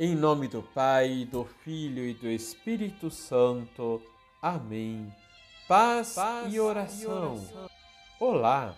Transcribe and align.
Em 0.00 0.14
nome 0.14 0.46
do 0.46 0.62
Pai, 0.62 1.26
do 1.28 1.44
Filho 1.64 2.04
e 2.04 2.14
do 2.14 2.28
Espírito 2.28 3.10
Santo. 3.10 4.00
Amém. 4.40 5.12
Paz, 5.66 6.14
Paz 6.14 6.54
e, 6.54 6.60
oração. 6.60 7.34
e 7.34 7.36
oração. 7.36 7.70
Olá! 8.20 8.76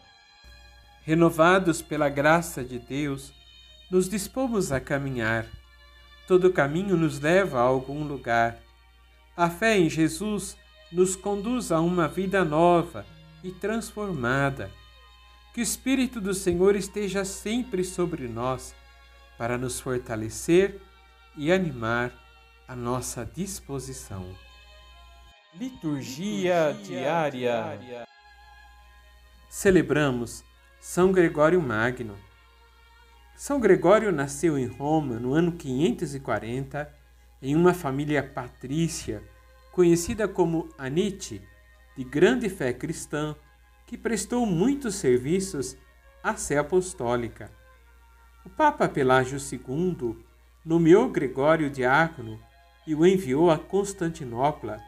Renovados 1.03 1.83
pela 1.83 2.09
graça 2.09 2.65
de 2.65 2.79
Deus, 2.79 3.35
nos 3.91 4.09
dispomos 4.09 4.73
a 4.73 4.81
caminhar. 4.81 5.45
Todo 6.27 6.55
caminho 6.55 6.97
nos 6.97 7.21
leva 7.21 7.59
a 7.59 7.65
algum 7.65 8.03
lugar. 8.03 8.59
A 9.37 9.51
fé 9.51 9.77
em 9.77 9.91
Jesus 9.91 10.57
nos 10.91 11.17
conduz 11.17 11.71
a 11.71 11.83
uma 11.83 12.09
vida 12.09 12.47
nova 12.47 13.05
e 13.45 13.51
transformada. 13.51 14.71
Que 15.53 15.61
o 15.61 15.63
Espírito 15.63 16.19
do 16.19 16.33
Senhor 16.33 16.75
esteja 16.75 17.27
sempre 17.27 17.85
sobre 17.85 18.27
nós, 18.27 18.75
para 19.37 19.59
nos 19.59 19.79
fortalecer 19.79 20.81
e 21.37 21.53
animar 21.53 22.13
a 22.67 22.75
nossa 22.75 23.25
disposição. 23.25 24.25
Liturgia, 25.55 26.77
diária. 26.85 28.07
Celebramos 29.49 30.45
São 30.81 31.11
Gregório 31.11 31.61
Magno. 31.61 32.17
São 33.35 33.59
Gregório 33.59 34.13
nasceu 34.13 34.59
em 34.59 34.67
Roma 34.67 35.19
no 35.19 35.35
ano 35.35 35.53
540 35.53 36.95
em 37.43 37.57
uma 37.57 37.75
família 37.75 38.23
patrícia 38.23 39.23
conhecida 39.73 40.29
como 40.29 40.69
Anite, 40.77 41.43
de 41.97 42.05
grande 42.05 42.49
fé 42.49 42.73
cristã, 42.73 43.35
que 43.87 43.97
prestou 43.97 44.45
muitos 44.47 44.97
serviços 44.97 45.77
à 46.23 46.37
Sé 46.37 46.59
Apostólica. 46.59 47.51
O 48.45 48.51
Papa 48.51 48.89
Pelágio 48.89 49.39
II 49.39 50.17
nomeou 50.65 51.09
Gregório 51.09 51.71
diácono 51.71 52.39
e 52.87 52.95
o 52.95 53.07
enviou 53.07 53.51
a 53.51 53.59
Constantinopla 53.59 54.81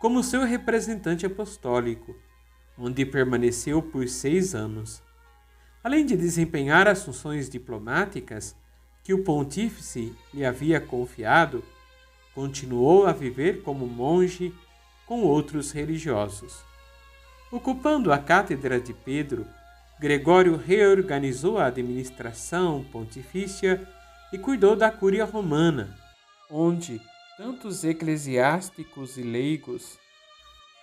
como 0.00 0.22
seu 0.22 0.44
representante 0.44 1.26
apostólico, 1.26 2.16
onde 2.78 3.04
permaneceu 3.04 3.82
por 3.82 4.08
seis 4.08 4.54
anos. 4.54 5.02
Além 5.82 6.06
de 6.06 6.16
desempenhar 6.16 6.86
as 6.86 7.04
funções 7.04 7.48
diplomáticas 7.48 8.54
que 9.02 9.12
o 9.12 9.24
pontífice 9.24 10.14
lhe 10.32 10.44
havia 10.44 10.80
confiado, 10.80 11.64
continuou 12.34 13.06
a 13.06 13.12
viver 13.12 13.62
como 13.62 13.86
monge 13.86 14.54
com 15.06 15.22
outros 15.22 15.72
religiosos. 15.72 16.62
Ocupando 17.50 18.12
a 18.12 18.18
cátedra 18.18 18.78
de 18.78 18.92
Pedro, 18.92 19.46
Gregório 19.98 20.56
reorganizou 20.56 21.58
a 21.58 21.66
administração 21.66 22.84
pontifícia 22.92 23.88
e 24.32 24.36
cuidou 24.36 24.76
da 24.76 24.90
Cúria 24.90 25.24
Romana, 25.24 25.96
onde 26.50 27.00
tantos 27.36 27.82
eclesiásticos 27.82 29.16
e 29.16 29.22
leigos 29.22 29.98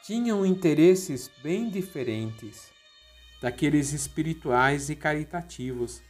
tinham 0.04 0.46
interesses 0.46 1.30
bem 1.44 1.70
diferentes 1.70 2.72
daqueles 3.42 3.94
espirituais 3.94 4.90
e 4.90 4.96
caritativos. 4.96 6.02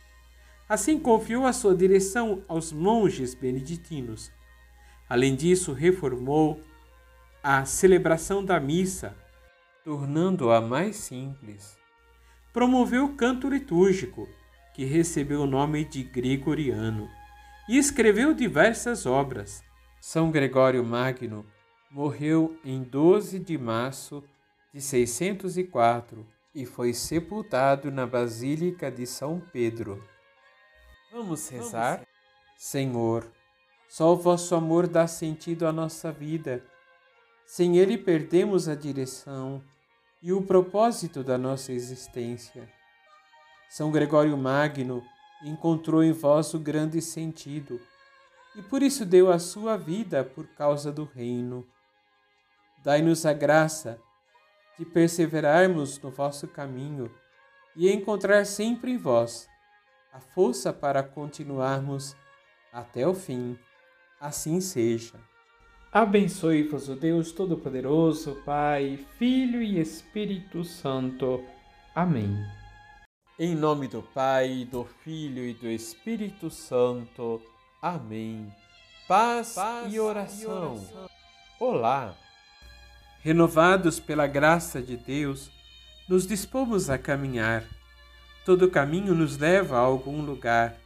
Assim 0.68 0.98
confiou 0.98 1.46
a 1.46 1.52
sua 1.52 1.76
direção 1.76 2.44
aos 2.48 2.72
monges 2.72 3.34
beneditinos. 3.34 4.32
Além 5.10 5.36
disso, 5.36 5.74
reformou 5.74 6.62
a 7.44 7.66
celebração 7.66 8.44
da 8.44 8.60
missa, 8.60 9.16
tornando-a 9.84 10.62
mais 10.62 10.96
simples. 10.96 11.78
Promoveu 12.54 13.06
o 13.06 13.16
canto 13.16 13.50
litúrgico, 13.50 14.28
que 14.74 14.86
recebeu 14.86 15.42
o 15.42 15.48
nome 15.48 15.86
de 15.86 16.04
Gregoriano 16.04 17.10
e 17.68 17.78
escreveu 17.78 18.34
diversas 18.34 19.06
obras. 19.06 19.64
São 20.00 20.30
Gregório 20.32 20.84
Magno 20.84 21.46
morreu 21.90 22.60
em 22.64 22.84
12 22.84 23.40
de 23.40 23.58
março 23.58 24.24
de 24.74 24.82
604 24.82 26.26
e 26.54 26.66
foi 26.66 26.94
sepultado 26.94 27.92
na 27.92 28.06
Basílica 28.06 28.92
de 28.92 29.06
São 29.06 29.42
Pedro. 29.52 30.04
Vamos 31.12 31.50
rezar? 31.50 31.96
Vamos. 31.96 32.08
Senhor, 32.58 33.32
só 33.88 34.14
o 34.14 34.18
vosso 34.18 34.56
amor 34.56 34.88
dá 34.88 35.08
sentido 35.08 35.66
à 35.66 35.72
nossa 35.72 36.12
vida. 36.12 36.64
Sem 37.46 37.78
ele 37.78 37.98
perdemos 37.98 38.68
a 38.68 38.76
direção 38.76 39.64
e 40.22 40.34
o 40.34 40.42
propósito 40.42 41.24
da 41.24 41.38
nossa 41.38 41.72
existência. 41.72 42.68
São 43.70 43.92
Gregório 43.92 44.38
Magno 44.38 45.04
encontrou 45.50 46.04
em 46.04 46.12
vós 46.12 46.54
o 46.54 46.60
grande 46.60 47.02
sentido, 47.02 47.80
e 48.56 48.62
por 48.62 48.82
isso 48.82 49.06
deu 49.06 49.32
a 49.32 49.40
sua 49.40 49.78
vida 49.78 50.24
por 50.24 50.48
causa 50.48 50.92
do 50.92 51.04
reino. 51.04 51.66
Dai-nos 52.84 53.26
a 53.26 53.34
graça 53.34 54.00
de 54.78 54.86
perseverarmos 54.86 56.00
no 56.00 56.10
vosso 56.10 56.48
caminho 56.48 57.12
e 57.76 57.92
encontrar 57.92 58.46
sempre 58.46 58.92
em 58.92 58.98
vós 58.98 59.48
a 60.14 60.20
força 60.20 60.72
para 60.72 61.04
continuarmos 61.04 62.16
até 62.72 63.06
o 63.08 63.14
fim. 63.14 63.58
Assim 64.20 64.62
seja. 64.62 65.20
Abençoe-vos 65.92 66.90
o 66.90 66.96
Deus 66.96 67.32
Todo-Poderoso, 67.32 68.42
Pai, 68.46 69.00
Filho 69.18 69.62
e 69.62 69.80
Espírito 69.80 70.64
Santo. 70.64 71.44
Amém. 71.94 72.55
Em 73.38 73.54
nome 73.54 73.90
do 73.90 74.02
Pai, 74.02 74.66
do 74.72 74.86
Filho 75.04 75.44
e 75.44 75.54
do 75.54 75.68
Espírito 75.68 76.50
Santo. 76.50 77.42
Amém. 77.82 78.50
Paz, 79.10 79.56
Paz 79.56 79.94
e, 79.94 80.00
oração. 80.00 80.42
e 80.42 80.48
oração. 80.48 81.10
Olá! 81.60 82.16
Renovados 83.20 84.00
pela 84.00 84.26
graça 84.26 84.82
de 84.82 84.96
Deus, 84.96 85.52
nos 86.08 86.26
dispomos 86.26 86.90
a 86.90 86.98
caminhar. 86.98 87.66
Todo 88.46 88.72
caminho 88.72 89.14
nos 89.14 89.38
leva 89.38 89.76
a 89.76 89.82
algum 89.82 90.22
lugar. 90.22 90.78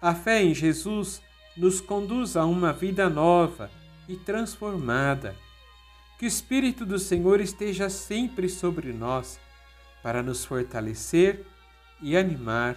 A 0.00 0.14
fé 0.14 0.40
em 0.40 0.54
Jesus 0.54 1.20
nos 1.56 1.80
conduz 1.80 2.36
a 2.36 2.44
uma 2.44 2.72
vida 2.72 3.10
nova 3.10 3.68
e 4.08 4.14
transformada. 4.14 5.34
Que 6.16 6.26
o 6.26 6.28
Espírito 6.28 6.86
do 6.86 7.00
Senhor 7.00 7.40
esteja 7.40 7.90
sempre 7.90 8.48
sobre 8.48 8.92
nós, 8.92 9.40
para 10.00 10.22
nos 10.22 10.44
fortalecer 10.44 11.44
e 12.02 12.16
animar 12.16 12.76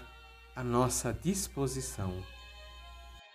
a 0.55 0.63
nossa 0.63 1.11
disposição. 1.11 2.13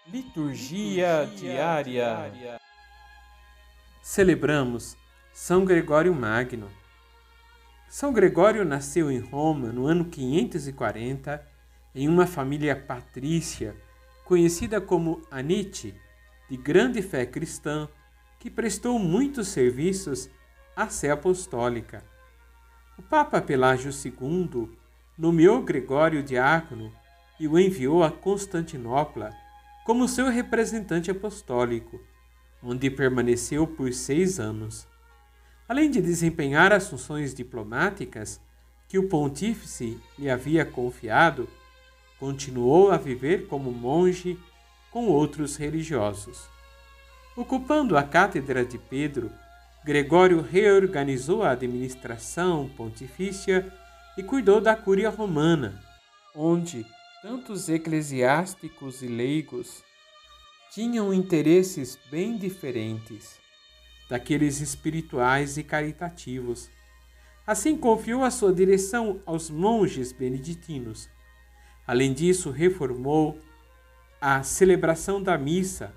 Liturgia, 0.07 1.29
diária. 1.37 2.61
Celebramos 4.01 4.97
São 5.33 5.65
Gregório 5.65 6.15
Magno. 6.15 6.71
São 7.89 8.13
Gregório 8.13 8.65
nasceu 8.65 9.11
em 9.11 9.19
Roma 9.19 9.73
no 9.73 9.87
ano 9.87 10.05
540 10.05 11.45
em 11.95 12.09
uma 12.09 12.27
família 12.27 12.77
patrícia 12.77 13.77
conhecida 14.25 14.81
como 14.81 15.23
Anite, 15.29 15.93
de 16.49 16.57
grande 16.57 17.03
fé 17.03 17.27
cristã, 17.27 17.89
que 18.39 18.49
prestou 18.49 18.97
muitos 18.97 19.49
serviços 19.49 20.31
à 20.77 20.89
Sé 20.89 21.11
Apostólica. 21.11 22.05
O 22.97 23.03
Papa 23.03 23.43
Pelágio 23.43 23.91
II 23.91 24.71
nomeou 25.21 25.63
Gregório 25.63 26.23
diácono 26.23 26.91
e 27.39 27.47
o 27.47 27.59
enviou 27.59 28.03
a 28.03 28.11
Constantinopla 28.11 29.31
como 29.85 30.09
seu 30.09 30.31
representante 30.31 31.11
apostólico, 31.11 32.01
onde 32.63 32.91
permaneceu 32.91 33.67
por 33.67 33.93
seis 33.93 34.41
anos. 34.41 34.89
Além 35.69 35.91
de 35.91 36.01
desempenhar 36.01 36.73
as 36.73 36.89
funções 36.89 37.35
diplomáticas 37.35 38.41
que 38.89 38.99
o 38.99 39.09
pontífice 39.11 39.99
lhe 40.19 40.31
havia 40.31 40.65
confiado, 40.65 41.47
continuou 42.19 42.91
a 42.91 42.97
viver 42.97 43.47
como 43.47 43.71
monge 43.71 44.39
com 44.91 45.07
outros 45.09 45.55
religiosos. 45.55 46.49
Ocupando 47.37 47.95
a 47.95 48.03
cátedra 48.03 48.65
de 48.65 48.79
Pedro, 48.79 49.31
Gregório 49.85 50.41
reorganizou 50.41 51.43
a 51.43 51.51
administração 51.51 52.71
pontifícia 52.75 53.71
e 54.17 54.23
cuidou 54.23 54.61
da 54.61 54.75
Cúria 54.75 55.09
Romana, 55.09 55.81
onde 56.35 56.85
tantos 57.23 57.69
eclesiásticos 57.69 59.03
e 59.03 59.07
leigos 59.07 59.83
tinham 60.73 61.13
interesses 61.13 61.99
bem 62.11 62.37
diferentes 62.37 63.39
daqueles 64.09 64.61
espirituais 64.61 65.57
e 65.57 65.63
caritativos. 65.63 66.71
Assim 67.47 67.77
confiou 67.77 68.25
a 68.25 68.31
sua 68.31 68.53
direção 68.53 69.21
aos 69.25 69.51
monges 69.51 70.13
beneditinos. 70.13 71.09
Além 71.87 72.13
disso, 72.13 72.51
reformou 72.51 73.39
a 74.21 74.43
celebração 74.43 75.23
da 75.23 75.39
missa, 75.39 75.93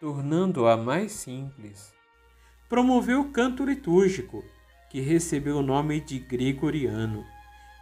tornando-a 0.00 0.76
mais 0.76 1.12
simples. 1.12 1.92
Promoveu 2.68 3.20
o 3.20 3.30
canto 3.30 3.64
litúrgico, 3.64 4.44
que 4.90 5.00
recebeu 5.00 5.58
o 5.58 5.62
nome 5.62 6.00
de 6.00 6.18
Gregoriano 6.18 7.24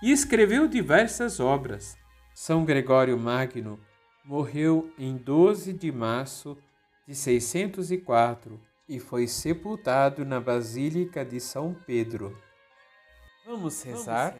e 0.02 0.10
escreveu 0.10 0.68
diversas 0.68 1.40
obras. 1.40 1.96
São 2.34 2.64
Gregório 2.64 3.18
Magno 3.18 3.80
morreu 4.24 4.92
em 4.98 5.16
12 5.16 5.72
de 5.72 5.90
março 5.90 6.56
de 7.06 7.14
604 7.14 8.60
e 8.88 8.98
foi 9.00 9.26
sepultado 9.26 10.24
na 10.24 10.40
Basílica 10.40 11.24
de 11.24 11.40
São 11.40 11.74
Pedro. 11.86 12.36
Vamos 13.46 13.82
rezar? 13.82 14.36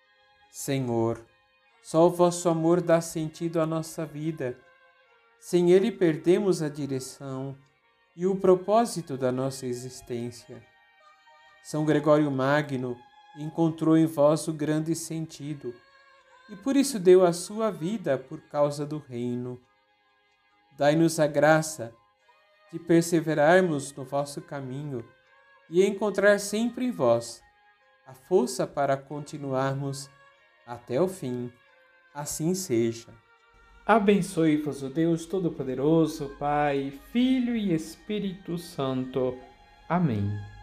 Senhor, 0.50 1.24
só 1.82 2.06
o 2.06 2.10
vosso 2.10 2.48
amor 2.48 2.80
dá 2.80 3.00
sentido 3.00 3.60
à 3.60 3.66
nossa 3.66 4.04
vida. 4.04 4.58
Sem 5.38 5.70
ele 5.70 5.92
perdemos 5.92 6.62
a 6.62 6.68
direção 6.68 7.56
e 8.16 8.26
o 8.26 8.34
propósito 8.34 9.16
da 9.16 9.30
nossa 9.30 9.66
existência. 9.66 10.60
São 11.62 11.84
Gregório 11.84 12.30
Magno 12.30 12.96
encontrou 13.38 13.96
em 13.96 14.06
vós 14.06 14.48
o 14.48 14.52
grande 14.52 14.94
sentido 14.94 15.74
e 16.48 16.56
por 16.56 16.76
isso 16.76 16.98
deu 16.98 17.24
a 17.24 17.32
sua 17.32 17.70
vida 17.70 18.16
por 18.16 18.40
causa 18.42 18.86
do 18.86 18.98
reino. 18.98 19.60
Dai-nos 20.76 21.18
a 21.18 21.26
graça 21.26 21.92
de 22.72 22.78
perseverarmos 22.78 23.92
no 23.94 24.04
vosso 24.04 24.40
caminho 24.40 25.04
e 25.68 25.84
encontrar 25.84 26.38
sempre 26.38 26.86
em 26.86 26.90
vós 26.90 27.42
a 28.06 28.14
força 28.14 28.66
para 28.66 28.96
continuarmos 28.96 30.08
até 30.66 31.00
o 31.00 31.08
fim. 31.08 31.52
Assim 32.14 32.54
seja. 32.54 33.08
Abençoe-vos 33.84 34.82
o 34.82 34.88
Deus 34.88 35.26
Todo-Poderoso, 35.26 36.30
Pai, 36.38 36.92
Filho 37.12 37.56
e 37.56 37.72
Espírito 37.72 38.58
Santo. 38.58 39.36
Amém. 39.88 40.55